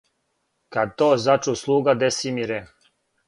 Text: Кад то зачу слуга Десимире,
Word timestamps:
Кад 0.75 0.95
то 0.97 1.09
зачу 1.25 1.55
слуга 1.63 1.93
Десимире, 2.05 2.59